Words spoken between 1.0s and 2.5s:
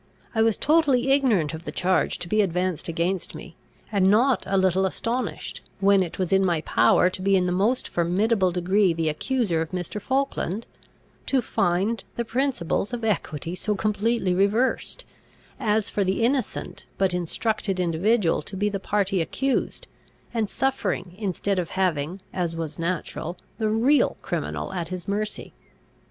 ignorant of the charge to be